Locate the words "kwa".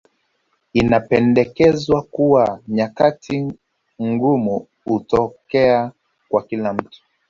6.29-6.43